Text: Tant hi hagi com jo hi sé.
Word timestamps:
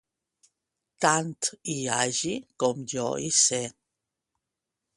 Tant 1.05 1.49
hi 1.73 1.75
hagi 1.97 2.33
com 2.65 2.81
jo 2.95 3.07
hi 3.27 3.31
sé. 3.43 3.61